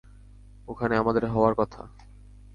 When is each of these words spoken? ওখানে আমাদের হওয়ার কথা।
ওখানে 0.67 0.93
আমাদের 0.97 1.23
হওয়ার 1.25 1.53
কথা। 1.55 1.81